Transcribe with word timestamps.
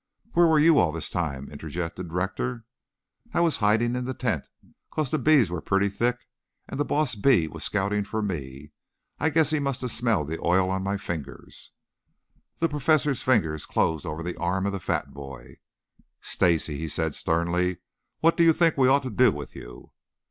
"Where 0.33 0.47
were 0.47 0.57
you 0.57 0.79
all 0.79 0.91
this 0.91 1.11
time?" 1.11 1.47
interjected 1.51 2.11
Rector. 2.11 2.65
"I 3.35 3.39
was 3.39 3.57
hiding 3.57 3.95
in 3.95 4.05
the 4.05 4.15
tent, 4.15 4.47
'cause 4.89 5.11
the 5.11 5.19
bees 5.19 5.51
were 5.51 5.61
pretty 5.61 5.89
thick, 5.89 6.17
and 6.67 6.79
the 6.79 6.85
boss 6.85 7.13
bee 7.13 7.47
was 7.47 7.63
scouting 7.63 8.03
for 8.03 8.23
me. 8.23 8.71
I 9.19 9.27
I 9.27 9.29
guess 9.29 9.51
he 9.51 9.59
must 9.59 9.81
have 9.81 9.91
smelled 9.91 10.27
the 10.29 10.43
oil 10.43 10.71
on 10.71 10.81
my 10.81 10.97
fingers." 10.97 11.71
The 12.57 12.67
Professor's 12.67 13.21
fingers 13.21 13.67
closed 13.67 14.07
over 14.07 14.23
the 14.23 14.37
arm 14.39 14.65
of 14.65 14.71
the 14.71 14.79
fat 14.79 15.13
boy. 15.13 15.59
"Stacy!" 16.19 16.79
he 16.79 16.87
said 16.87 17.13
sternly. 17.13 17.77
"What 18.21 18.35
do 18.35 18.43
you 18.43 18.53
think 18.53 18.77
we 18.79 18.87
ought 18.87 19.03
to 19.03 19.11
do 19.11 19.31
with 19.31 19.55
you?" 19.55 19.91